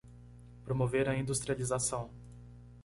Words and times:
Promover 0.65 1.07
a 1.09 1.13
industrialização 1.15 2.09